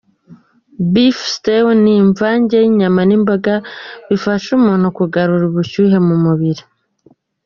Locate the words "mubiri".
6.23-6.63